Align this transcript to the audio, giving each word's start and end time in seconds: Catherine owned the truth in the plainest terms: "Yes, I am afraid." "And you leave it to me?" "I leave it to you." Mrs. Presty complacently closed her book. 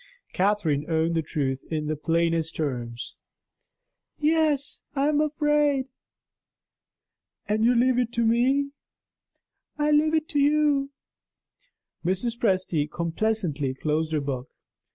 Catherine 0.33 0.89
owned 0.89 1.13
the 1.13 1.21
truth 1.21 1.59
in 1.71 1.85
the 1.85 1.95
plainest 1.95 2.55
terms: 2.55 3.15
"Yes, 4.17 4.81
I 4.95 5.07
am 5.09 5.21
afraid." 5.21 5.89
"And 7.45 7.63
you 7.63 7.75
leave 7.75 7.99
it 7.99 8.11
to 8.13 8.25
me?" 8.25 8.71
"I 9.77 9.91
leave 9.91 10.15
it 10.15 10.27
to 10.29 10.39
you." 10.39 10.89
Mrs. 12.03 12.35
Presty 12.35 12.89
complacently 12.89 13.75
closed 13.75 14.11
her 14.11 14.19
book. 14.21 14.49